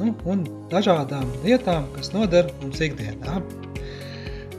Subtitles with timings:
[0.00, 3.40] nu, un dažādām lietām, kas noder mums ikdienā.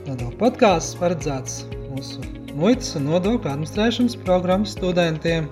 [0.06, 2.22] Nodokļu podkāsts paredzēts mūsu
[2.56, 5.48] muitas un nodokļu administrēšanas programmas studentiem,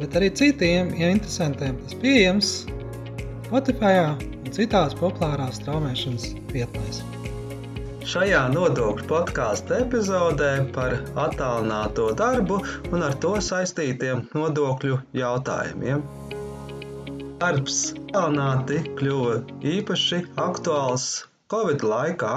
[0.00, 1.78] bet arī citiem ja interesantiem.
[1.84, 2.52] Tas pieejams
[3.50, 7.02] Spotify un citās populārās straumēšanas vietnēs.
[8.10, 10.96] Šajā nodokļu podkāstu epizodē par
[11.26, 16.00] attālināto darbu un ar to saistītiem nodokļu jautājumiem.
[17.40, 21.04] Darbs attālināti kļuva īpaši aktuāls
[21.50, 22.32] Covid laikā,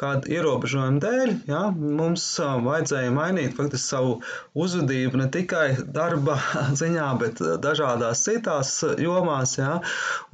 [0.00, 2.24] kad ierobežojumu dēļ ja, mums
[2.64, 4.16] vajadzēja mainīt faktiski savu
[4.64, 6.34] uzvedību ne tikai darba
[6.80, 9.54] ziņā, bet dažādās citās jomās.
[9.60, 9.78] Ja,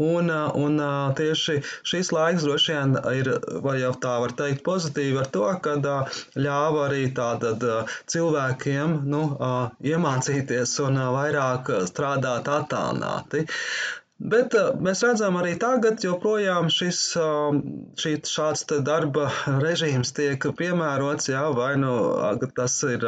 [0.03, 0.81] un, un
[1.21, 1.59] tieši
[1.93, 3.31] šis laiks droši vien ir,
[3.67, 5.77] vai jau tā var teikt, pozitīvi ar to, ka
[6.47, 7.69] ļāva arī tātad
[8.15, 9.27] cilvēkiem nu,
[9.93, 13.45] iemācīties un vairāk strādāt attālināti.
[14.23, 17.57] Bet uh, mēs redzam arī tagad, joprojām šis, uh,
[17.99, 19.27] šī, šāds darba
[19.65, 21.91] režīms tiek piemērots, jā, vai nu
[22.55, 23.03] tas ir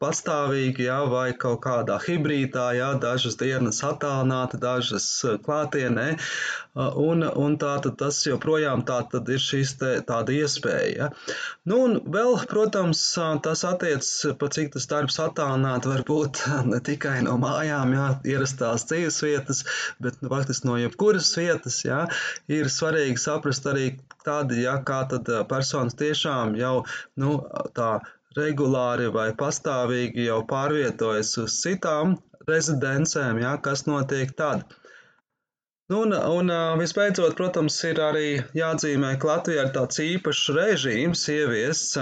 [0.00, 5.10] pastāvīgi, jā, vai kaut kādā hibrīdā, jā, dažas dienas attālināti, dažas
[5.44, 6.08] klātienē.
[6.80, 11.08] Un, un tā tad tas joprojām tā tad ir šīs te, tāda iespēja.
[11.66, 13.02] Nu, un vēl, protams,
[13.42, 18.86] tas attiecas, pa cik tas darbs attālināti var būt ne tikai no mājām, jā, ierastās
[18.86, 19.64] dzīves vietas,
[20.00, 22.04] bet nu, faktiski no jebkuras vietas, jā,
[22.52, 23.92] ir svarīgi saprast arī
[24.24, 26.80] tādi, jā, kā tad personas tiešām jau,
[27.20, 27.40] nu,
[27.76, 27.98] tā
[28.38, 32.18] regulāri vai pastāvīgi jau pārvietojas uz citām
[32.48, 34.64] rezidencēm, jā, kas notiek tad.
[35.90, 41.96] Nu, un, un visbeidzot, protams, ir arī jāatzīmē, ka Latvijā ir tāds īpašs režīms ieviests,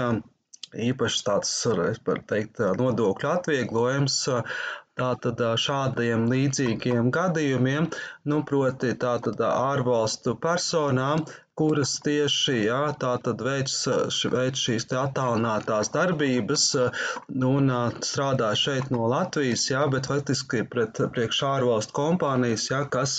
[0.89, 1.53] īpašs tāds,
[2.05, 4.19] var teikt, nodokļu atvieglojums
[4.99, 7.87] tātad šādiem līdzīgiem gadījumiem,
[8.31, 11.23] nu, proti tātad ārvalstu personām,
[11.59, 12.79] kuras tieši jā,
[13.43, 13.73] veic,
[14.31, 16.65] veic šīs attālinātās darbības
[17.35, 17.71] nu, un
[18.05, 23.17] strādā šeit no Latvijas, jā, bet faktiski pret priekš ārvalstu kompānijas, jā, kas,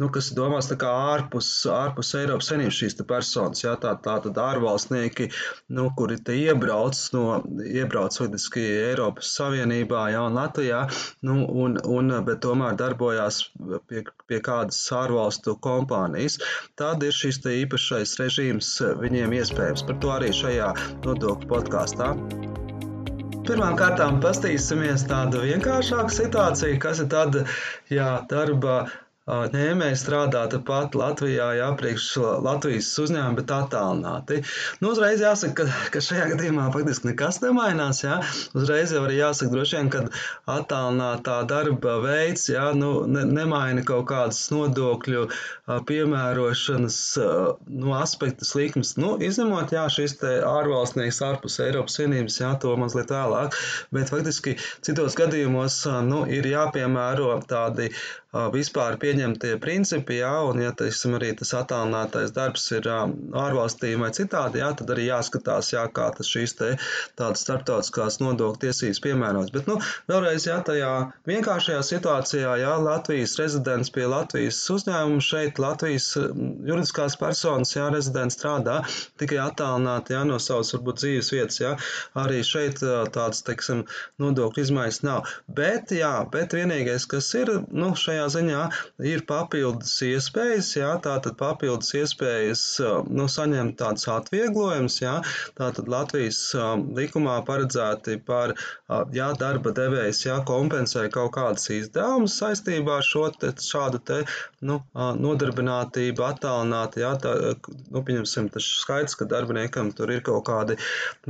[0.00, 4.42] nu, kas domās tā kā ārpus, ārpus Eiropas Savienības šīs personas, jā, tā, tā tad
[4.42, 5.30] ārvalstnieki,
[5.78, 7.24] nu, kuri te iebrauc no,
[7.64, 10.84] iebrauc faktiski Eiropas Savienībā, jā, un Latvijā,
[11.24, 13.46] nu, un, un, bet tomēr darbojās
[13.88, 16.38] pie, pie kādas ārvalstu kompānijas.
[16.78, 19.84] Tad ir šis te īpaši īpašais režīms eh, viņiem iespējams.
[19.86, 20.72] Par to arī šajā
[21.06, 22.10] nodokļu podkāstā.
[23.48, 27.44] Pirmkārt, paskatīsimies tādu vienkāršāku situāciju, kas ir tāda,
[27.88, 28.88] ja darba
[29.28, 32.06] ņēmēji strādā tepat Latvijā, jā, priekš
[32.44, 34.40] Latvijas uzņēmuma, bet attālināti.
[34.80, 38.02] Nu, uzreiz jāsaka, ka, ka šajā gadījumā faktiski nekas nemainās.
[38.04, 38.18] Jā.
[38.56, 40.04] Uzreiz jau arī jāsaka, droši vien, ka
[40.58, 45.26] attālinātā darba veids jā, nu, ne, nemaina kaut kādas nodokļu
[45.88, 46.98] piemērošanas
[47.68, 48.94] nu, aspektus likmes.
[49.00, 53.56] Nu, izņemot jā, šis ārvalstnieks ārpus Eiropas Savienības, jā, to mazliet vēlāk,
[53.94, 54.56] bet faktiski
[54.86, 57.92] citos gadījumos nu, ir jāpiemēro tādi
[58.32, 64.60] vispār pieņemtie principi, jā, un, ja teiksim, arī tas attālinātais darbs ir ārvalstī vai citādi,
[64.60, 66.68] jā, tad arī jāskatās, jā, kā tas šīs te
[67.16, 69.52] tādas starptautiskās nodokļu tiesības piemērots.
[69.54, 69.78] Bet, nu,
[70.10, 70.90] vēlreiz, jā, tajā
[71.30, 78.82] vienkāršajā situācijā, jā, Latvijas rezidents pie Latvijas uzņēmuma šeit, Latvijas juridiskās personas, jā, rezidents strādā
[79.20, 81.72] tikai attālināti, jā, no savas, varbūt, dzīves vietas, jā,
[82.18, 83.86] arī šeit tādas, teiksim,
[84.20, 85.32] nodokļu izmaiņas nav.
[85.48, 88.62] Bet, jā, bet vienīgais, kas ir, nu, šajā šajā ziņā
[89.06, 92.62] ir papildus iespējas, jā, tātad papildus iespējas
[93.06, 95.18] nu, saņemt tādus atvieglojumus, jā,
[95.58, 96.40] tātad Latvijas
[96.98, 98.54] likumā paredzēti par,
[99.14, 104.22] jā, darba devējs, jā, kompensē kaut kādas izdevumus saistībā ar šo te, šādu te,
[104.66, 107.36] nu, nodarbinātību attālināti, jā, tā,
[107.92, 110.78] nu, pieņemsim, tas skaidrs, ka darbiniekam tur ir kaut kādi,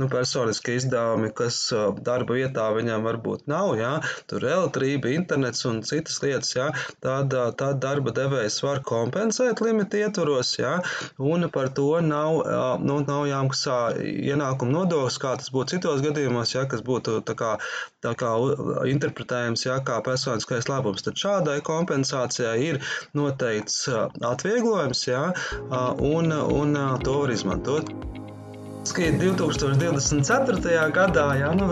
[0.01, 1.61] nu, personiski izdevumi, kas
[2.05, 3.93] darba vietā viņam varbūt nav, jā,
[4.31, 6.69] tur elektrība, internets un citas lietas, jā,
[7.03, 10.77] tad, tad darba devējs var kompensēt limita ietvaros, jā,
[11.31, 12.41] un par to nav,
[12.83, 17.55] nu, nav jāmaksā ienākuma nodoklis, kā tas būtu citos gadījumos, jā, kas būtu tā kā,
[18.05, 18.33] tā kā
[18.91, 21.05] interpretējams jā, kā personiskais labums.
[21.05, 22.81] Tad šādai kompensācijai ir
[23.17, 23.85] noteikts
[24.33, 25.27] atvieglojums, jā,
[26.13, 28.28] un, un to var izmantot.
[28.79, 30.71] 2024.
[30.95, 31.65] gadā, jā, nu,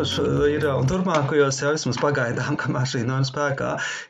[0.52, 3.70] ir un turpmākajos, jau vismaz pagaidām, kamēr šī norma spēkā,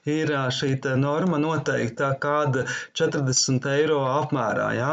[0.10, 2.66] ir šī norma noteikta kāda
[2.98, 4.90] 40 eiro apmērā jā,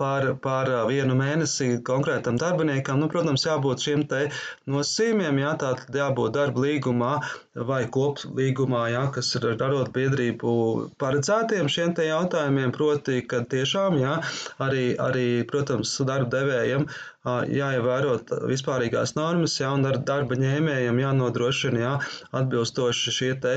[0.00, 2.98] par, par vienu mēnesi konkrētam darbiniekam.
[2.98, 4.24] Nu, protams, jābūt šiem te
[4.66, 7.20] nosacījumiem, jā, tātad jābūt darba līgumā
[7.66, 10.54] vai koplīgumā, jā, kas ir ar arotbiedrību
[11.00, 14.18] paredzētiem šiem te jautājumiem, proti, ka tiešām, jā,
[14.64, 16.88] arī, arī protams, darba devējiem
[17.26, 18.14] jāievēro
[18.48, 21.92] vispārīgās normas, jā, un ar darba ņēmējiem jānodrošina jā,
[22.40, 23.54] atbilstoši šie te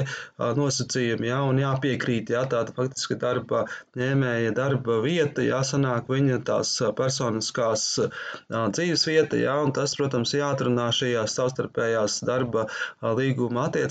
[0.57, 3.65] nosacījumi, jā, un jāpiekrīt, jā, tāda faktiski darba
[3.99, 7.85] ņēmēja darba vieta, jāsanāk viņa tās personiskās
[8.49, 12.67] dzīves vieta, jā, un tas, protams, jāatrunā šajās savstarpējās darba
[13.01, 13.90] līguma attiecībās,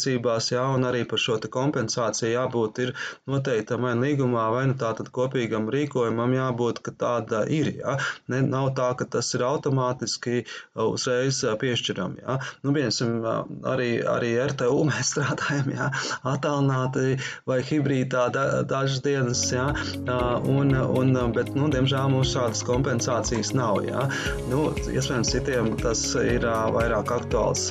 [0.54, 2.92] jā, un arī par šo kompensāciju jābūt ir
[3.30, 7.96] noteiktam vai līgumā, vai nu tātad kopīgam rīkojumam jābūt, ka tāda ir, jā.
[8.30, 12.16] Ne, nav tā, ka tas ir automātiski uh, uzreiz uh, piešķiram.
[12.22, 12.38] Ja?
[12.64, 15.90] Nu, piemēram, uh, arī, arī RTU mēs strādājam ja?
[16.34, 17.18] attālināti
[17.50, 19.70] vai hibrīdā da, dažas dienas, ja?
[20.06, 23.82] un, un, bet, nu, diemžēl mums šādas kompensācijas nav.
[23.88, 24.06] Ja?
[24.52, 27.70] Nu, iespējams, citiem tas ir vairāk aktuāls.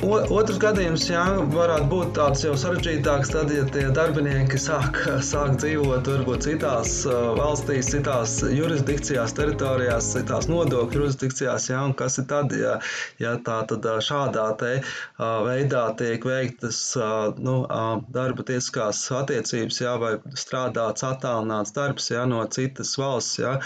[0.00, 4.96] Otrs gadījums, jā, varētu būt tāds jau sarežģītāks, tad, ja tie darbinieki sāk,
[5.30, 6.94] sāk dzīvot varbūt citās
[7.36, 12.78] valstīs, citās jurisdikcijās, teritorijās, citās nodokļu jurisdikcijās, jā, un kas ir tad, ja,
[13.20, 14.72] ja tā tad šādā te
[15.20, 16.80] veidā tiek veiktas
[17.36, 17.58] nu,
[18.08, 23.58] darba tiesiskās attiecības, jā, vai strādāts attālināts darbs, jā, no citas valsts, jā.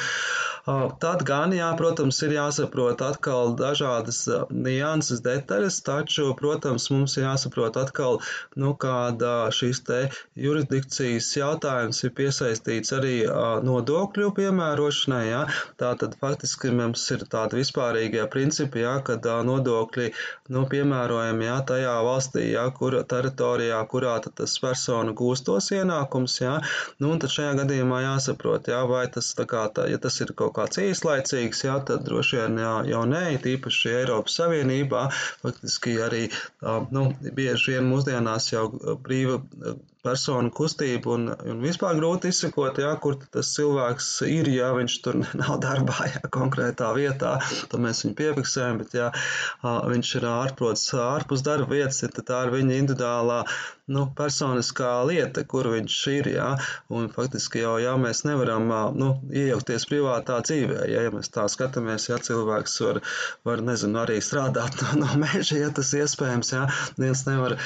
[0.64, 7.76] Tad gan, jā, protams, ir jāsaprot atkal dažādas nianses, detaļas, taču, protams, mums ir jāsaprot
[7.80, 8.20] atkal,
[8.60, 10.00] nu, kāda šīs te
[10.40, 13.14] jurisdikcijas jautājums ir piesaistīts arī
[13.66, 15.42] nodokļu piemērošanai, jā.
[15.80, 20.10] Tātad faktiski mums ir tādi vispārīgie principi, jā, kad nodokļi,
[20.54, 26.56] nu, piemērojami, jā, tajā valstī, jā, kur teritorijā, kurā tas persona gūst tos ienākums, jā.
[27.02, 30.80] Nu, tad šajā gadījumā jāsaprot, jā, vai tas kā, tā, ja tas ir kaut kāds
[30.82, 35.04] īslaicīgs, jā, tad droši vien jā, jau nē, tīpaši Eiropas Savienībā.
[35.42, 36.13] Faktiski arī
[36.96, 37.05] nu,
[37.38, 38.66] bieži vien mūsdienās jau
[39.06, 39.40] brīva
[40.04, 45.20] personu kustību un, un vispār grūti izsekot, jā, kur tas cilvēks ir, ja viņš tur
[45.42, 47.36] nav darbā, jā, konkrētā vietā,
[47.70, 49.10] tad mēs viņu piefiksējam, bet ja
[49.64, 53.40] viņš ir ārprots ārpus darba vietas, tad tā ir viņa individuālā,
[53.94, 56.46] nu, personiskā lieta, kur viņš ir, jā,
[56.94, 62.08] un faktiski jau, jā, mēs nevaram, nu, iejaukties privātā dzīvē, ja, ja mēs tā skatāmies,
[62.08, 63.02] ja cilvēks var,
[63.44, 66.64] var nezinu, arī strādāt no, no meža, ja tas iespējams, jā,
[67.00, 67.58] viens nevar,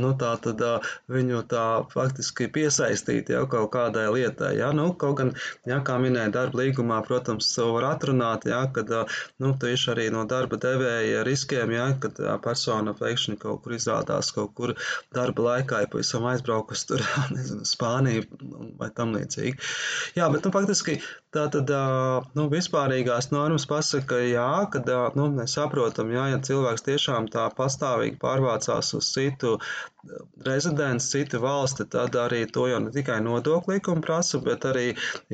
[0.00, 0.64] nu, tā tad
[1.12, 4.54] viņu tā faktiski piesaistīti jau kaut kādai lietai.
[4.60, 4.70] Ja?
[4.76, 5.32] Nu, kaut gan,
[5.68, 8.90] ja, kā minēja darba līgumā, protams, var atrunāt, ja, kad
[9.42, 14.54] nu, tieši arī no darba devēja riskiem, ja, kad persona pēkšņi kaut kur izrādās kaut
[14.58, 14.74] kur
[15.14, 17.04] darba laikā, ja pavisam aizbraukus tur,
[17.36, 18.26] nezinu, Spāniju
[18.80, 19.56] vai tam līdzīgi.
[20.18, 20.98] Jā, bet nu, faktiski
[21.36, 21.68] Tā tad
[22.38, 24.80] nu, vispārīgās normas pasaka, jā, ka
[25.18, 29.58] nu, mēs saprotam, jā, ja cilvēks tiešām tā pastāvīgi pārvācās uz citu
[30.46, 34.86] rezidents, citu valsti, tad arī to jau ne tikai nodokļu likuma prasa, bet arī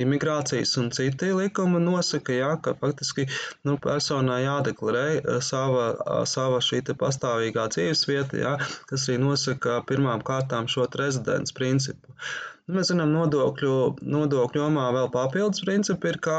[0.05, 3.27] imigrācijas un citi likumi nosaka, jā, ka faktiski
[3.69, 5.91] nu, personai jādeklarē sava,
[6.31, 8.57] sava šī pastāvīgā dzīves vieta, jā,
[8.91, 12.17] kas arī nosaka pirmām kārtām šo rezidents principu.
[12.65, 13.73] Nu, mēs zinām, nodokļu,
[14.09, 16.37] nodokļu jomā vēl papildus principi ir, kā,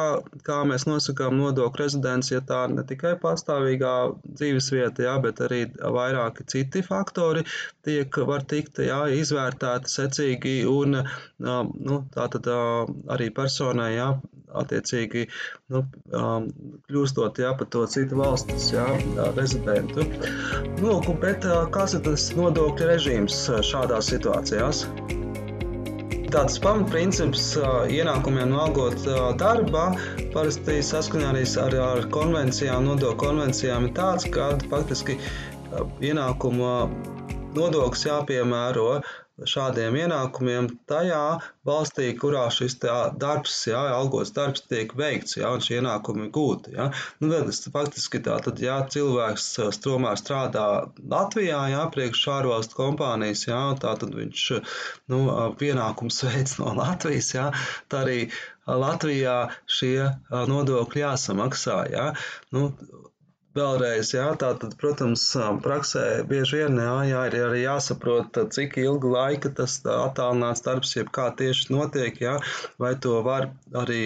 [0.47, 3.91] kā mēs nosakām nodokļu rezidents, ja tā ne tikai pastāvīgā
[4.25, 5.59] dzīves vieta, jā, bet arī
[5.97, 7.43] vairāki citi faktori
[7.85, 14.07] tiek, var tikt jā, izvērtēti secīgi un nu, tātad arī personai, jā,
[14.63, 15.27] attiecīgi
[15.75, 15.83] nu,
[16.89, 18.87] kļūstot jā, par to citu valsts jā,
[19.37, 20.07] rezidentu.
[20.81, 21.45] Nu, bet
[21.77, 24.87] kāds ir tas nodokļu režīms šādās situācijās?
[26.35, 27.43] Tāds pamatprincips
[27.95, 29.05] ienākumiem no algot
[29.39, 29.85] darba
[30.33, 35.15] parasti saskaņā arī ar, ar konvencijām, nodokļu konvencijām ir tāds, ka faktiski
[36.03, 36.73] ienākuma
[37.55, 38.89] nodoklis jāpiemēro
[39.43, 42.77] šādiem ienākumiem tajā valstī, kurā šis
[43.19, 46.75] darbs, jā, algots darbs tiek veikts, jā, un šie ienākumi gūti.
[46.77, 46.87] Jā.
[47.19, 47.31] Nu,
[47.73, 49.49] faktiski tā tad, ja cilvēks
[49.83, 50.67] tomēr strādā
[51.11, 54.45] Latvijā, jā, priekš ārvalstu kompānijas, jā, tā tad viņš
[55.11, 55.23] nu,
[55.59, 57.49] pienākums veids no Latvijas, jā,
[57.91, 58.19] tā arī
[58.65, 59.35] Latvijā
[59.69, 59.97] šie
[60.31, 61.81] nodokļi jāsamaksā.
[61.91, 62.07] Jā.
[62.55, 62.69] Nu,
[63.55, 65.21] Vēlreiz, jā, tā tad, protams,
[65.63, 71.13] praksē bieži vien jā, jā, ir arī jāsaprot, cik ilgu laiku tas attālināts darbs, jeb
[71.15, 72.33] kā tieši notiek, jā,
[72.83, 73.47] vai to var
[73.83, 74.01] arī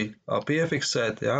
[0.51, 1.39] piefiksēt, jā,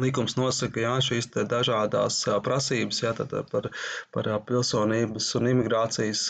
[0.00, 3.12] Likums nosaka jā, šīs dažādas prasības jā,
[3.50, 3.68] par,
[4.14, 6.22] par pilsonības un imigrācijas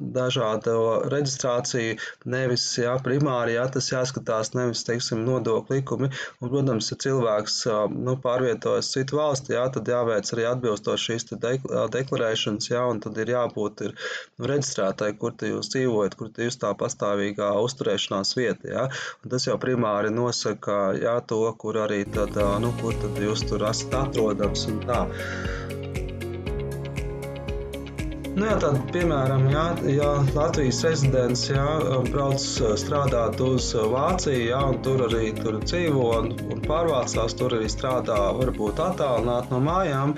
[0.00, 0.74] dažādu
[1.12, 1.98] reģistrāciju.
[2.32, 6.10] Nevis jā, primāri jā, tas jāskatās nevis teiksim, nodokļu likumi.
[6.40, 7.60] Un, protams, ja cilvēks
[7.94, 11.28] nu, pārvietojas citu valsti, jā, tad jāveic arī atbilstoši šīs
[11.94, 13.96] deklarēšanas, jā, un tad ir jābūt ir,
[14.38, 18.74] nu, reģistrētai, kur jūs dzīvojat, kur jūs tā pastāvīgā uzturēšanās vieta.
[18.74, 18.84] Jā.
[19.22, 22.36] Un tas jau primāri nosaka jā, to, kur arī tad.
[22.62, 25.02] Nu, kur tad jūs tur esat atrodams un tā.
[28.32, 29.62] Nu, jā, tad, piemēram, jā,
[29.92, 31.66] ja Latvijas rezidents jā,
[32.06, 32.40] brauc
[32.80, 38.16] strādāt uz Vāciju, jā, un tur arī tur dzīvo un, un pārvācās, tur arī strādā,
[38.38, 40.16] varbūt attālināt no mājām.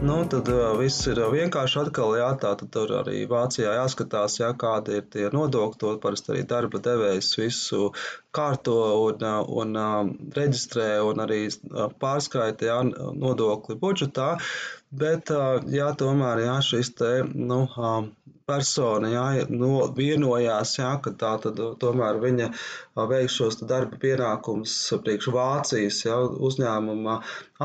[0.00, 4.94] Nu, tad uh, viss ir vienkārši atkal, jā, tā tur arī Vācijā jāskatās, jā, kādi
[4.96, 7.90] ir tie nodokļi, to parasti arī darba devējs visu
[8.32, 9.26] kārto un,
[9.60, 11.42] un, un reģistrē un arī
[12.00, 12.78] pārskaita, jā,
[13.26, 14.30] nodokļi budžetā,
[15.02, 15.34] bet,
[15.76, 17.66] jā, tomēr, jā, šis te, nu,
[18.50, 22.50] persona jā, no, vienojās, jā, ka tā tad tomēr viņa
[23.10, 26.18] veiks šos darba pienākumus priekš Vācijas jā,
[26.50, 27.20] uzņēmuma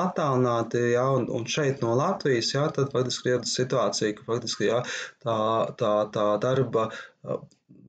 [0.05, 4.81] attālināti, jā, un, un šeit no Latvijas, jā, tad faktiski ir situācija, ka faktiski jā,
[5.25, 5.37] tā,
[5.81, 6.89] tā, tā darba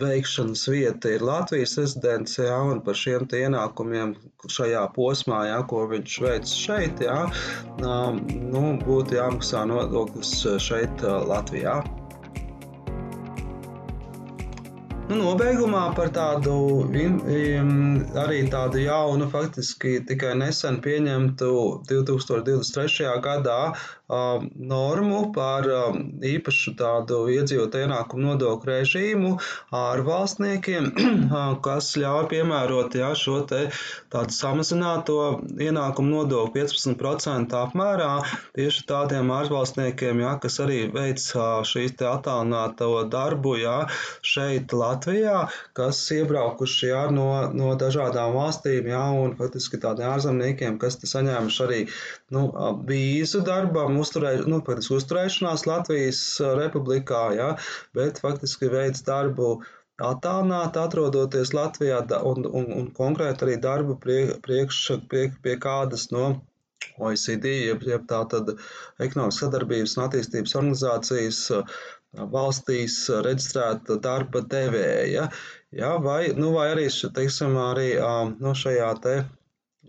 [0.00, 4.14] veikšanas vieta ir Latvijas rezidents, jā, un par šiem ienākumiem
[4.52, 7.20] šajā posmā, jā, ko viņš veic šeit, jā,
[7.82, 10.34] nu, būtu jāmaksā nodoklis
[10.68, 11.80] šeit Latvijā.
[15.06, 16.54] Nu, nobeigumā par tādu
[18.22, 21.50] arī tādu jaunu, faktiski tikai nesen pieņemtu
[21.90, 23.12] 2023.
[23.22, 23.60] gadā
[24.08, 25.66] normu par
[26.22, 29.32] īpašu tādu iedzīvotāju ienākumu nodokļu režīmu
[29.74, 30.92] ārvalstniekiem,
[31.66, 33.64] kas ļauj piemērot jā, šo te
[34.14, 35.18] tādu samazināto
[35.58, 38.12] ienākumu nodokli 15% apmērā
[38.54, 41.26] tieši tādiem ārvalstniekiem, jā, kas arī veic
[41.66, 43.80] šīs te attālināto darbu jā,
[44.22, 44.95] šeit Latvijā,
[45.76, 51.80] kas iebraukuši jā, no, no dažādām valstīm, jā, un faktiski tādiem ārzemniekiem, kas saņēmuši arī
[52.36, 52.44] nu,
[52.90, 54.60] vīzu darbam, uzturē, nu,
[54.98, 56.22] uzturēšanās Latvijas
[56.60, 57.50] republikā, ja,
[57.96, 59.60] bet faktiski veids darbu
[60.02, 66.34] attālināti, atrodoties Latvijā, un, un, un konkrēti arī darbu prie, priekš, pie, pie kādas no
[66.98, 68.52] OECD, jeb, jeb tā tad
[69.02, 71.40] ekonomikas sadarbības un attīstības organizācijas
[72.32, 75.28] valstīs reģistrēta darba devēja,
[75.76, 77.90] ja, vai, nu, vai arī, teiksim, arī
[78.40, 79.16] nu, šajā te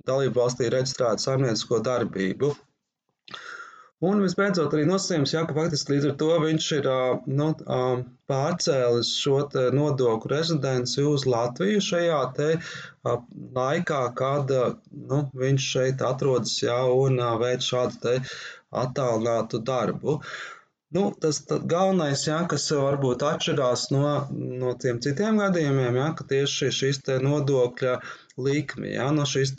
[0.08, 2.54] dalību valstī reģistrēta saimniecisko darbību.
[4.08, 6.88] Un visbeidzot, arī nosacījums, jā, ka faktiski līdz ar to viņš ir
[7.40, 7.48] nu,
[8.30, 9.40] pārcēlis šo
[9.74, 12.20] nodokļu rezidenci uz Latviju šajā
[13.58, 14.54] laikā, kad
[15.14, 18.20] nu, viņš šeit atrodas jā, un veic šādu
[18.84, 20.20] attālinātu darbu.
[20.96, 26.70] Nu, tas galvenais, jā, kas varbūt atšķirās no, no tiem citiem gadījumiem, jā, ka tieši
[26.78, 27.96] šis nodokļa
[28.38, 28.94] likmi.
[28.94, 29.10] Ja?
[29.12, 29.52] No šis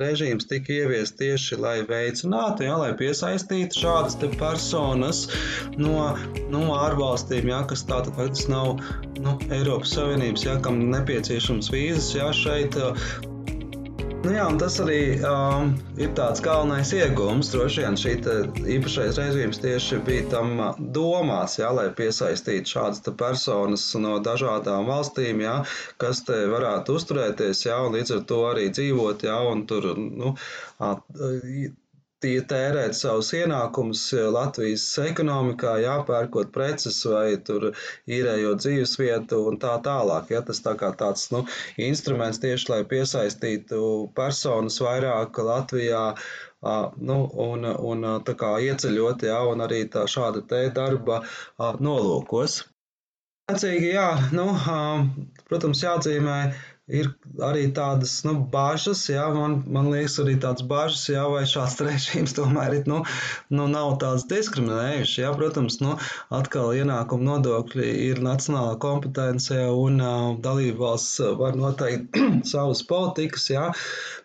[0.00, 2.74] režīms tika ieviests tieši, lai veicinātu, ja?
[2.80, 5.28] lai piesaistītu šādas personas
[5.78, 6.08] no,
[6.50, 7.62] no ārvalstīm, ja?
[7.70, 8.82] kas tātad faktiski nav
[9.20, 10.58] nu, Eiropas Savienības, ja?
[10.64, 12.32] kam nepieciešams vīzas ja?
[12.34, 12.80] šeit
[14.24, 17.50] Nu jā, tas arī um, ir tāds galvenais iegūms.
[17.52, 18.14] Droši vien šī
[18.78, 20.54] īpašais režīms tieši bija tam
[20.96, 25.58] domās, jā, lai piesaistītu šādas personas no dažādām valstīm, jā,
[26.00, 29.36] kas te varētu uzturēties, jā, un līdz ar to arī dzīvot, jā,
[29.68, 30.32] tur, nu,
[32.50, 34.02] tērēt savus ienākumus
[34.34, 37.70] Latvijas ekonomikā, jāpērkot preces vai tur
[38.18, 40.32] īrējot dzīvesvietu un tā tālāk.
[40.34, 41.44] Ja, tas tā kā tāds nu,
[41.90, 43.80] instruments tieši, lai piesaistītu
[44.16, 46.04] personas vairāk Latvijā.
[46.64, 51.20] Nu, un, un tā kā ieceļot, jā, un arī tā šāda te darba
[51.60, 52.62] nolūkos.
[53.52, 54.46] Atcīgi, jā, nu,
[55.50, 56.38] protams, jāatzīmē,
[56.88, 57.08] ir
[57.40, 62.36] arī tādas nu, bažas, jā, man, man liekas, arī tādas bažas, jā, vai šāds režīms
[62.36, 63.00] tomēr ir, nu,
[63.54, 65.22] nu, nav tāds diskriminējuši.
[65.24, 65.96] Jā, protams, nu,
[66.34, 72.20] atkal ienākuma nodokļi ir nacionāla kompetence un uh, dalību valsts var noteikt
[72.52, 73.48] savas politikas.
[73.52, 73.68] Jā.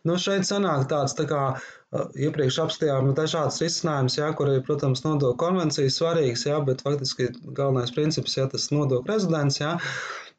[0.07, 1.43] Nu, šeit sanāk tāds tā kā
[1.89, 7.95] Iepriekš apstājām dažādas risinājumus, jā, kur ir, protams, nodokļu konvencijas svarīgas, jā, bet faktiski galvenais
[7.95, 9.71] princips, ja tas nodokļu rezidents, jā,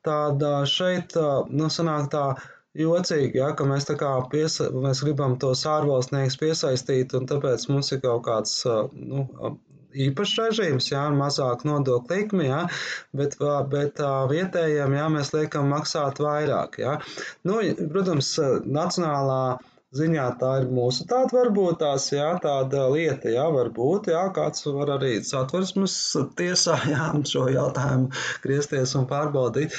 [0.07, 1.17] tad šeit,
[1.51, 2.25] nu, sanāk tā,
[2.79, 7.91] jocīgi, ja, ka mēs tā kā piesa, mēs gribam tos ārvalstniekus piesaistīt, un tāpēc mums
[7.95, 8.61] ir kaut kāds,
[8.95, 9.27] nu,
[9.91, 12.61] īpašs režīms, jā, mazāk nodokļu likmi, jā,
[13.17, 13.37] bet,
[13.73, 16.97] bet vietējiem, jā, mēs liekam maksāt vairāk, jā.
[17.49, 17.59] Nu,
[17.91, 19.43] protams, nacionālā
[19.99, 24.93] ziņā tā ir mūsu tāda varbūt tās, jā, tāda lieta, jā, varbūt, jā, kāds var
[24.97, 25.97] arī satversmes
[26.39, 28.13] tiesā, jā, šo jautājumu
[28.45, 29.75] griezties un pārbaudīt.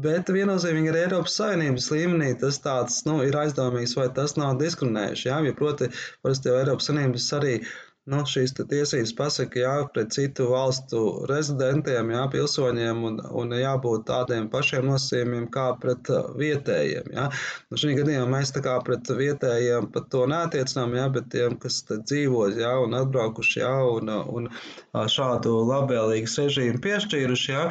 [0.00, 5.28] Bet viennozīmīgi arī Eiropas Savienības līmenī tas tāds, nu, ir aizdomīgs, vai tas nav diskriminējuši,
[5.28, 5.90] jā, jo proti,
[6.24, 7.74] parasti jau Eiropas Savienības arī uh,
[8.10, 11.00] nu, šīs tiesības pasaka jā, pret citu valstu
[11.30, 17.10] rezidentiem, jā, pilsoņiem, un, un jābūt tādiem pašiem nosacījumiem kā pret uh, vietējiem.
[17.14, 17.28] Jā.
[17.70, 21.82] Nu, šī gadījumā mēs tā kā pret vietējiem pat to neatiecinām, jā, bet tiem, kas
[21.90, 27.66] dzīvo jā, un atbraukuši jā, un, un uh, šādu labvēlīgu režīmu piešķīruši, jā,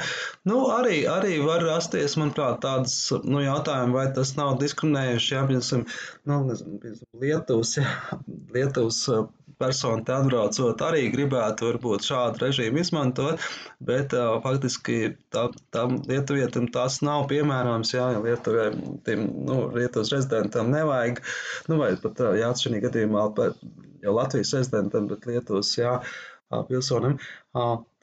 [0.50, 5.86] nu, arī, arī var rasties, manuprāt, tādas nu, jautājumi, vai tas nav diskriminējuši, jā, piemēram,
[6.30, 6.40] nu,
[7.20, 7.90] Lietuvas, jā,
[8.56, 9.28] Lietuvas uh,
[9.60, 13.42] persona te atbraucot arī gribētu varbūt šādu režīmu izmantot,
[13.84, 18.70] bet uh, faktiski tā, tam lietuvietim tas nav piemērojams, jā, ja Lietuvai,
[19.06, 21.22] tiem, nu, Lietuvas rezidentam nevajag,
[21.70, 23.28] nu, vai pat, jā, šī gadījumā,
[24.04, 26.00] jau Latvijas rezidentam, bet Lietuvas, jā,
[26.70, 27.18] pilsonim,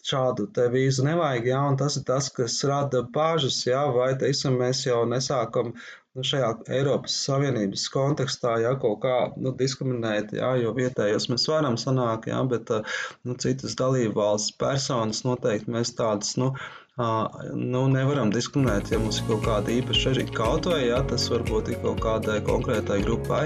[0.06, 4.84] šādu te vīzu nevajag, jā, tas ir tas, kas rada bāžas, jā, vai, teiksim, mēs
[4.86, 5.74] jau nesākam
[6.16, 11.78] nu, šajā Eiropas Savienības kontekstā ja, kaut kā nu, diskriminēt, ja, jo vietējos mēs varam
[11.80, 16.34] sanākt, ja, bet nu, citas dalību valsts personas noteikti mēs tādas.
[16.40, 16.54] Nu,
[16.96, 21.74] nu, nevaram diskriminēt, ja mums ir kaut kāda īpaša režīma kaut vai, ja tas varbūt
[21.74, 23.44] ir kaut kādai konkrētai grupai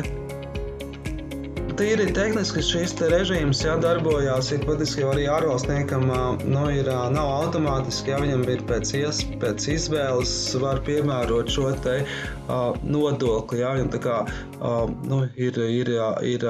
[1.81, 4.51] tīri tehniski šis režīms jā, darbojās.
[4.53, 6.11] Ir patiesībā arī ārvalstniekam
[6.45, 12.03] nu, ir, nav automātiski, ja viņam ir pēc, ies, pēc izvēles, var piemērot šo te,
[12.05, 13.63] uh, nodokli.
[13.63, 15.95] Jā, viņam tā kā uh, nu, ir, ir,
[16.35, 16.45] ir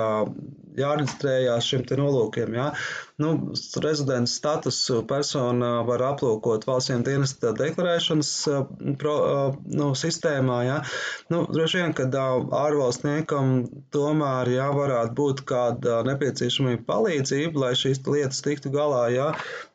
[0.81, 2.59] jāreģistrējās šiem nolūkiem.
[2.59, 2.73] Jā
[3.21, 8.31] nu, rezidents statusu persona var aplūkot valsts dienesta deklarēšanas
[9.01, 9.15] pro,
[9.69, 10.59] nu, sistēmā.
[10.67, 10.79] Ja?
[11.33, 13.53] Nu, droši vien, ka ārvalstniekam
[13.95, 19.05] tomēr jā, varētu būt kāda nepieciešamība palīdzība, lai šīs lietas tiktu galā.
[19.15, 19.29] Ja?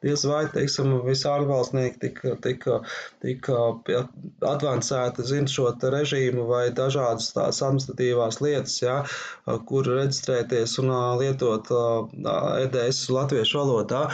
[0.05, 2.67] Diez vai, teiksim, visi ārvalstnieki tik, tik,
[3.23, 3.51] tik
[4.55, 8.97] advancēti zina šo režīmu vai dažādas tās administratīvās lietas, ja?
[9.69, 10.91] kur reģistrēties un
[11.21, 11.69] lietot
[12.65, 14.07] EDS Latvijas latviešu valodā.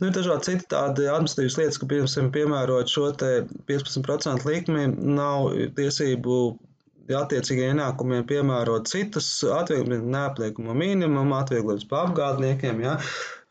[0.00, 4.86] Nu, ir dažādi citi tādi administratīvas lietas, ka, piemēram, piemērot šo 15% likmi,
[5.16, 6.40] nav tiesību
[7.06, 12.82] attiecīgiem ienākumiem piemērot citus atvieglojumus, neapliekumu minimumu, atvieglojumus pa apgādniekiem.
[12.82, 12.96] Ja?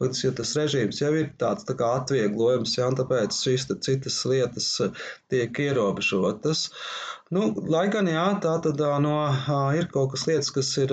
[0.04, 4.68] ja tas režīms jau ir tāds tā kā atvieglojums, ja, tāpēc šīs citas lietas
[5.32, 6.68] tiek ierobežotas.
[7.34, 9.16] Nu, lai gan jā, tā tad no,
[9.74, 10.92] ir kaut kas lietas, kas ir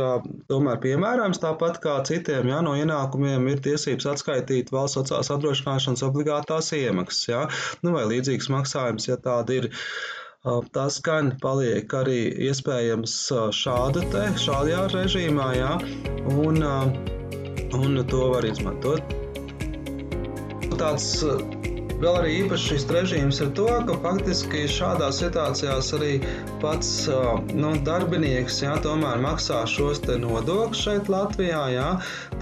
[0.49, 6.73] tomēr piemērojams, tāpat kā citiem jā, no ienākumiem ir tiesības atskaitīt valsts sociālās apdrošināšanas obligātās
[6.79, 7.43] iemaksas, jā,
[7.85, 9.71] nu, vai līdzīgs maksājums, ja tāda ir.
[10.75, 12.17] Tas gan paliek arī
[12.49, 13.13] iespējams
[13.55, 15.77] šāda te, šādajā režīmā, jā,
[16.33, 16.65] un
[17.79, 19.15] un to var izmantot.
[20.81, 21.07] Tāds
[22.03, 26.13] vēl arī īpašs šis režīms ir to, ka faktiski šādās situācijās arī
[26.63, 26.91] pats
[27.55, 31.63] nu, darbinieks jā, tomēr maksā šos nodokļus šeit Latvijā.
[31.73, 31.89] Jā.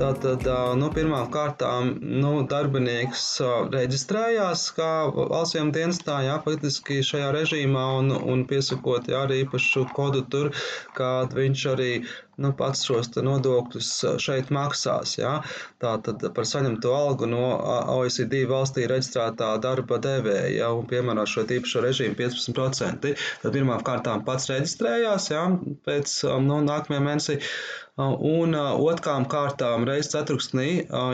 [0.00, 0.46] Tātad
[0.80, 3.26] nu, pirmām kārtām nu, darbinieks
[3.74, 10.24] reģistrējās kā valsts dienestā, jā, faktiski šajā režīmā un, un piesakot jā, arī īpašu kodu
[10.32, 10.52] tur,
[10.96, 11.92] kad viņš arī
[12.42, 13.90] nu, pats šos nodokļus
[14.22, 15.16] šeit maksās.
[15.20, 15.34] Ja?
[15.82, 17.42] Tātad par saņemto algu no
[17.96, 20.72] OECD valstī reģistrētā darba devēja ja?
[20.76, 23.14] un piemēro šo īpašo režīmu 15%.
[23.44, 25.46] Tad pirmām kārtām pats reģistrējās ja?
[25.88, 27.40] pēc nu, nākamajā mēnesī.
[27.98, 30.68] Un otrām kārtām reizes ceturksnī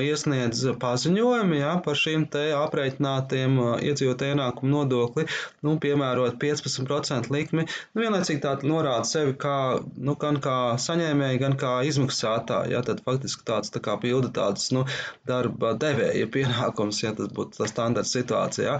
[0.06, 3.56] iesniedz paziņojumi ja, par šīm te aprēķinātiem
[3.88, 5.26] iedzīvotāju ienākumu nodokli,
[5.66, 7.64] nu, piemērot 15% likmi.
[7.66, 9.56] Nu, vienlaicīgi tā norāda sevi kā,
[9.96, 12.76] nu, gan kā saņēmēju, gan kā izmaksātāji.
[12.76, 14.84] Ja, tad faktiski tāds tā kā pilda tāds nu,
[15.26, 18.66] darba devēja pienākums, ja tas būtu tā standarta situācija.
[18.66, 18.78] Ja.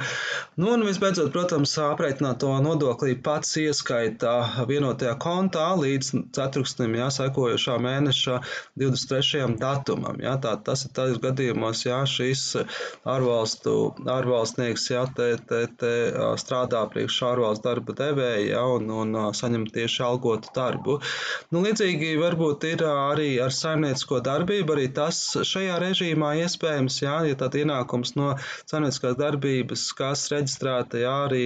[0.61, 7.78] Nu, un visbeidzot, protams, aprēķināt to nodokli pats ieskaita vienotajā kontā līdz ceturksnim, ja, sekojošā
[7.87, 8.40] mēneša
[8.81, 9.57] 23.
[9.61, 10.20] datumam.
[10.22, 10.37] Ja.
[10.42, 12.44] Tā, tas ir tas gadījumos, ja šis
[13.09, 13.77] ārvalstu,
[14.11, 15.92] ārvalstnieks ja, te, te, te
[16.40, 20.99] strādā priekš ārvalstu darba devēja ja, un, un saņem tieši algotu darbu.
[21.55, 27.38] Nu, līdzīgi varbūt ir arī ar saimniecisko darbību, arī tas šajā režīmā iespējams, jā, ja
[27.38, 28.35] tad ienākums no
[28.68, 31.44] saimnieciskās darbības, kas reģistrēta jā, arī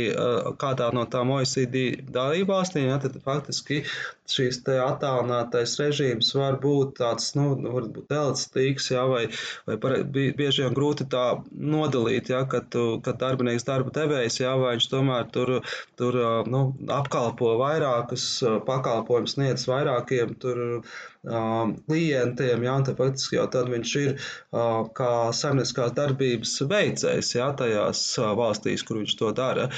[0.60, 3.84] kādā no tām OECD dalībvalstīm, jā, tad faktiski
[4.30, 9.22] šīs attālinātais režīms var būt tāds, nu, varbūt elastīgs, jā, vai,
[9.68, 14.54] vai par, bieži vien grūti tā nodalīt, jā, kad, tu, kad darbinieks darba devējs, jā,
[14.60, 15.56] vai viņš tomēr tur,
[16.00, 16.64] tur nu,
[17.00, 18.26] apkalpo vairākus
[18.68, 20.82] pakalpojumus sniedz vairākiem tur
[21.20, 24.12] klientiem, jā, tad faktiski jau tad viņš ir
[24.96, 28.04] kā saimnieciskās darbības veicējs, jā, tajās
[28.38, 29.68] valstīs, kur viņš to dara.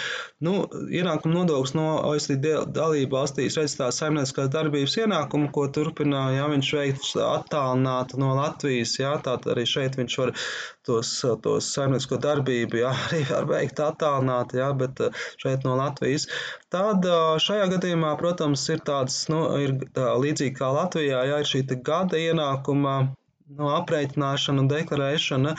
[0.42, 6.72] Nu, ienākuma nodoklis no OECD dalību valstīs reģistrētās saimnieciskās darbības ienākumu, ko turpina, jā, viņš
[6.78, 10.36] veikt attālināti no Latvijas, jā, tātad arī šeit viņš var
[10.88, 11.12] tos,
[11.44, 15.02] tos saimniecisko darbību, jā, arī var veikt attālināti, jā, bet
[15.42, 16.28] šeit no Latvijas.
[16.72, 17.06] Tad
[17.46, 22.20] šajā gadījumā, protams, ir tāds, nu, ir tā, līdzīgi kā Latvijā, jā, ir šī gada
[22.20, 22.96] ienākuma
[23.58, 25.54] no aprēķināšana un deklarēšana,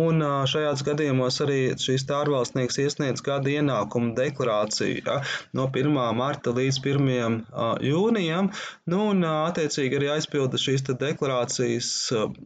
[0.00, 5.20] un šajās gadījumos arī šīs ārvalstnieks iesniedz gada ienākumu deklarāciju ja,
[5.56, 6.00] no 1.
[6.18, 7.38] marta līdz 1.
[7.86, 8.50] jūnijam,
[8.92, 11.92] nu, un attiecīgi arī aizpilda šīs deklarācijas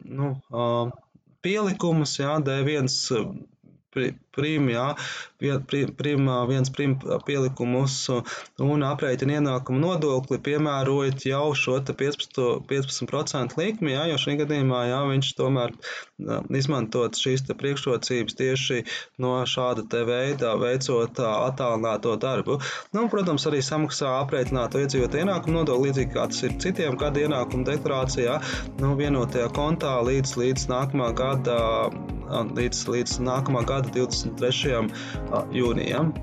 [0.05, 0.35] nu,
[1.45, 2.89] pielikumus, jā, D1
[4.35, 4.87] prim, jā,
[5.69, 7.97] prim, viens prim pielikumus
[8.63, 15.01] un aprēķina ienākumu nodokli, piemērojot jau šo 15%, 15 likmi, jā, jo šī gadījumā jā,
[15.11, 15.75] viņš tomēr
[16.55, 18.83] izmantot šīs priekšrocības tieši
[19.23, 22.59] no šāda te veida veicot attālināto darbu.
[22.97, 27.67] Nu, protams, arī samaksā aprēķināto iedzīvotu ienākumu nodokli, līdzīgi kā tas ir citiem gada ienākumu
[27.69, 28.39] deklarācijā,
[28.83, 31.59] nu, vienotajā kontā līdz, līdz nākamā gada
[32.25, 34.87] līdz, līdz nākamā gada 23.
[35.55, 36.15] jūnijam.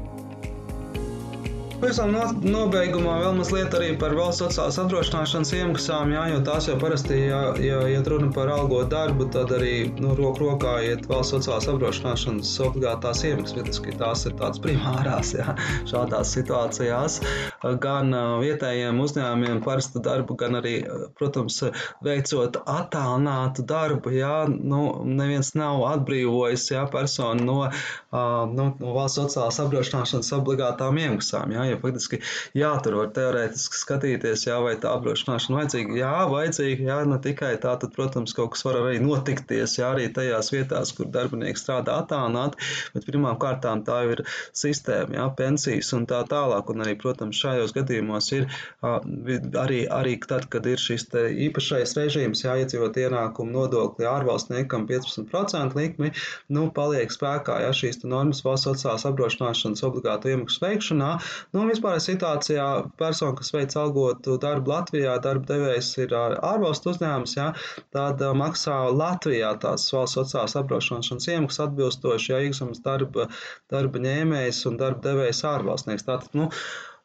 [1.82, 6.76] Pavisam no, nobeigumā vēl mazliet arī par valsts sociālās apdrošināšanas iemaksām, jā, jo tās jau
[6.84, 11.34] parasti, ja, ja iet runa par algo darbu, tad arī nu, roku rokā iet valsts
[11.40, 15.58] sociālās apdrošināšanas obligātās iemaksas, bet tās ir tādas primārās jā,
[15.90, 17.18] šādās situācijās.
[17.62, 20.80] Gan vietējiem uzņēmumiem parastu darbu, gan arī,
[21.18, 21.60] protams,
[22.04, 27.58] veicot attālinātu darbu, jā, nu, neviens nav atbrīvojis jā, personu no,
[28.12, 31.54] no, no valsts sociālās apdrošināšanas obligātām iemaksām.
[31.56, 32.22] Jā, ja faktiski
[32.58, 35.98] jā, tur var teorētiski skatīties, jā, vai tā apdrošināšana vajadzīga.
[36.02, 40.10] Jā, vajadzīga, jā, ne tikai tā, tad, protams, kaut kas var arī notikties, jā, arī
[40.14, 44.26] tajās vietās, kur darbinieks strādā attālināti, bet pirmām kārtām tā ir
[44.58, 48.48] sistēma, jā, pensijas un tā tālāk, un arī, protams, šajos gadījumos ir
[48.84, 56.12] arī, arī tad, kad ir šis īpašais režīms, jāiedzīvot ienākumu nodokli ārvalstniekam 15% likmi,
[56.54, 61.12] nu, paliek spēkā, ja šīs normas valsts sociālās apdrošināšanas obligātu iemaksu veikšanā,
[61.56, 62.68] nu, vispār situācijā
[63.02, 67.50] persona, kas veic algotu darbu Latvijā, darba devējs ir ārvalstu uzņēmums, ja,
[67.96, 73.28] tad maksā Latvijā tās valsts sociālās apdrošināšanas iemaksas atbilstoši, ja iekšzemes darba,
[73.72, 76.08] darba ņēmējs un darba devējs ārvalstnieks.
[76.08, 76.50] Tātad, nu,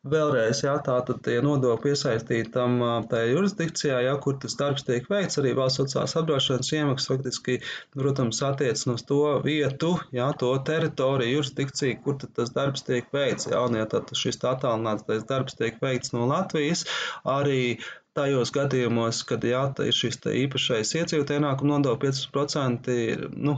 [0.06, 2.76] Vēlreiz, jā, tā tad tie nodokļi piesaistītam
[3.10, 7.58] tajā jurisdikcijā, jā, kur tas darbs tiek veikts, arī valsts sociālās apdrošināšanas iemaksas faktiski,
[7.96, 13.50] protams, attiecas uz to vietu, jā, to teritoriju, jurisdikciju, kur tas darbs tiek veikts.
[13.50, 16.86] Jā, un ja tad šis attālinātais darbs tiek veikts no Latvijas,
[17.26, 17.78] arī
[18.16, 22.94] tajos gadījumos, kad jā, ir šis īpašais iedzīvot ienākumu nodokļu 5%
[23.36, 23.56] nu,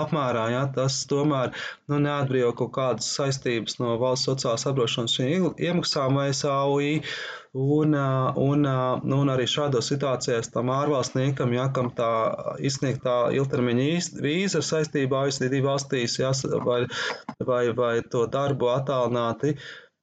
[0.00, 1.54] apmērā, jā, tas tomēr
[1.90, 7.00] nu, neatbrīvo kaut kādas saistības no valsts sociālās apdrošināšanas iemaksām vai SAUI.
[7.54, 8.64] Un, un,
[9.06, 12.08] nu, un arī šādos situācijās tam ārvalstniekam, ja kam tā
[12.58, 13.84] izsniegtā ilgtermiņa
[14.24, 16.32] vīza ir saistībā OECD valstīs, ja,
[16.66, 16.80] vai,
[17.38, 19.54] vai, vai to darbu attālināti,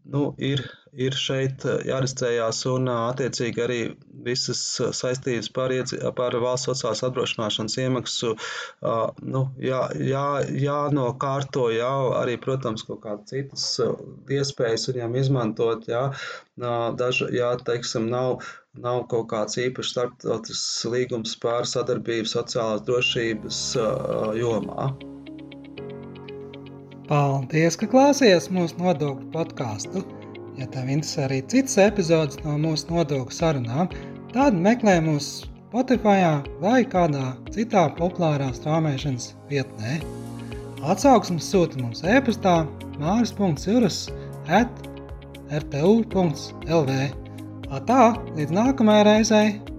[0.06, 0.66] nu, ir
[1.00, 3.80] ir šeit eh, jāreģistrējās un eh, attiecīgi arī
[4.26, 5.74] visas eh, saistības par,
[6.18, 8.34] par valsts sociālās apdrošināšanas iemaksu
[9.34, 10.26] nu, jā, jā,
[10.66, 13.66] jānokārto, jā, arī, protams, kaut kādas citas
[14.32, 16.04] iespējas viņam izmantot, jā,
[17.00, 18.44] daži, jā, teiksim, nav,
[18.78, 23.64] nav kaut kāds īpašs starptautisks līgums par sadarbību sociālās drošības
[24.42, 24.92] jomā.
[27.10, 30.04] Paldies, ka klausījāties mūsu nodokļu podkāstu!
[30.60, 33.90] Ja tev interesē arī citas epizodes no mūsu nodokļu sarunām,
[34.36, 35.32] tad meklē mūs
[35.72, 36.20] Spotify
[36.62, 39.98] vai kādā citā populārā strāmošanas vietnē.
[40.84, 42.56] Atsauksmes sūta mums e-pastā
[43.00, 44.04] māris.cirus
[44.52, 44.88] at
[45.62, 47.02] rtu.lv.
[47.88, 48.02] Tā,
[48.38, 49.71] līdz nākamajai reizei!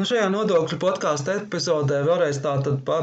[0.00, 2.38] Nu, šajā nodokļu podkāstu epizodē vēlreiz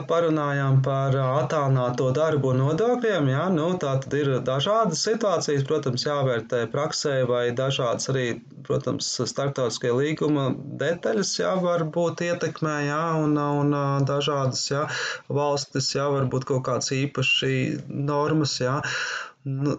[0.10, 3.28] parunājām par attālināto darbu nodokļiem.
[3.30, 8.26] Jā, nu, tā tad ir dažādas situācijas, protams, jāvērtē praksē, vai dažādas arī,
[8.66, 10.48] protams, starptautiskie līguma
[10.82, 13.78] detaļas jā, var būt ietekmē, jā, un, un
[14.10, 14.88] dažādas jā,
[15.30, 17.54] valstis, jā, varbūt kaut kāds īpaši
[18.10, 18.80] normas, jā.
[18.82, 19.27] Nu,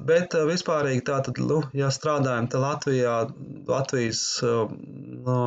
[0.08, 3.14] bet vispārīgi tātad, nu, ja strādājam te Latvijā,
[3.68, 5.40] Latvijas no,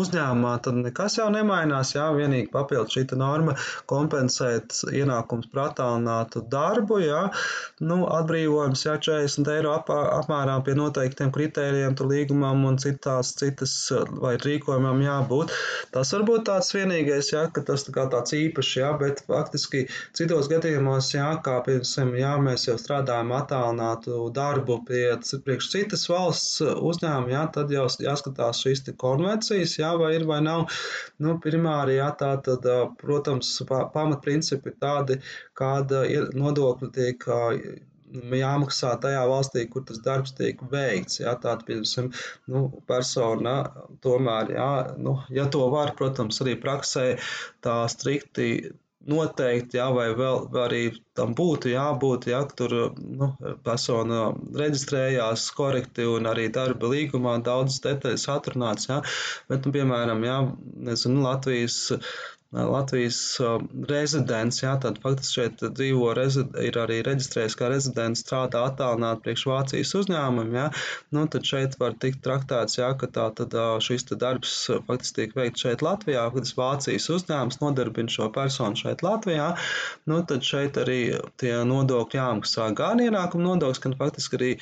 [0.00, 1.94] uzņēmumā, tad nekas jau nemainās.
[1.96, 3.56] Jā, vienīgi papildus šī norma
[3.90, 7.22] kompensēt ienākums par attālinātu darbu, jā,
[7.82, 13.74] nu, atbrīvojums, jā, 40 eiro ap, apmērā pie noteiktiem kritērijiem, tur līgumam un citās, citas
[14.22, 15.54] vai rīkojumam jābūt.
[15.94, 19.86] Tas var būt tāds vienīgais, jā, ka tas tā kā tāds īpašs, jā, bet faktiski
[20.14, 23.63] citos gadījumos, jā, kā piemēram, jā, mēs jau strādājam attālinātu
[24.34, 25.02] darbu pie
[25.46, 30.66] priekš citas valsts uzņēmuma, jā, tad jau jāskatās šīs konvencijas, jā, vai ir vai nav.
[31.18, 32.68] Nu, primāri, jā, tā tad,
[33.00, 35.18] protams, pamatprincipi ir tādi,
[35.54, 37.28] kāda nodokļa tiek
[38.14, 41.20] jāmaksā tajā valstī, kur tas darbs tiek veikts.
[41.20, 42.12] Jā, tāda, piemēram,
[42.52, 43.56] nu, persona
[44.04, 47.16] tomēr, jā, nu, ja to var, protams, arī praksē
[47.64, 48.72] tā strikti
[49.10, 50.82] noteikti, jā, vai vēl arī
[51.18, 53.30] tam būtu jābūt, ja tur nu,
[53.66, 54.26] persona
[54.60, 58.88] reģistrējās korekti un arī darba līgumā daudzas detaļas atrunāts.
[58.90, 59.00] Ja,
[59.50, 60.38] bet, nu, piemēram, jā,
[60.90, 61.78] nezinu, Latvijas
[62.54, 63.18] Latvijas
[63.90, 66.12] rezidents, jā, tad faktiski šeit dzīvo,
[66.62, 70.66] ir arī reģistrējies kā rezidents, strādā attālināti priekš Vācijas uzņēmumiem, jā,
[71.16, 74.54] nu, tad šeit var tikt traktēts, jā, ka tā tad šis te darbs
[74.86, 79.50] faktiski tiek veikts šeit Latvijā, kad Vācijas uzņēmums nodarbina šo personu šeit Latvijā,
[80.10, 81.00] nu, tad šeit arī
[81.40, 84.52] tie nodokļi jāmaksā gan ienākuma nodoklis, gan faktiski arī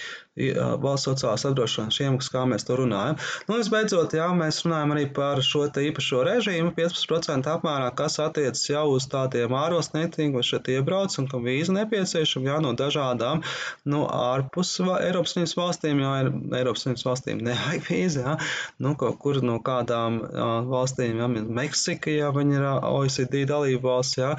[0.81, 3.19] valsts sociālās apdrošināšanas iemaksas, kā mēs to runājam.
[3.49, 8.65] Nu, visbeidzot, jā, mēs runājam arī par šo te īpašo režīmu, 15% apmērā, kas attiecas
[8.69, 13.43] jau uz tādiem ārvalstniekiem, kas šeit iebrauc un kam vīza nepieciešama, jā, no dažādām,
[13.89, 16.13] nu, ārpus Eiropas Savienības valstīm, jo
[16.59, 18.37] Eiropas Savienības valstīm nevajag vīzi, jā,
[18.85, 21.31] nu, kaut kur no kādām jā, valstīm, jā,
[21.63, 24.33] Meksika, jā, viņi ir OECD dalība valsts, jā,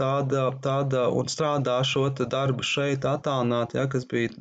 [0.00, 4.32] tāda, tāda un strādā šo te darbu šeit attālināt, jā, kas bija,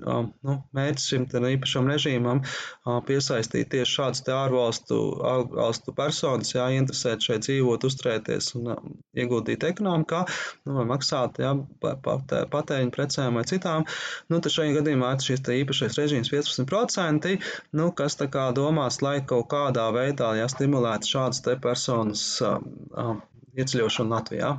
[0.45, 2.43] nu, mērķis šim īpašam režīmam
[3.07, 7.87] piesaistīt tieši šādus ārvalstu, ārvalstu personas, jā, interesēt šeit dzīvot,
[8.33, 10.23] uzturēties un ieguldīt ekonomikā,
[10.65, 13.85] nu, vai maksāt jā, patēriņu precēm vai citām.
[14.29, 17.37] Nu, tad šajā gadījumā ir šis īpašais režīms 15%,
[17.73, 22.27] nu, kas tā kā domās, lai kaut kādā veidā jā, stimulētu šādas personas
[23.53, 24.57] ieceļošanu Latvijā.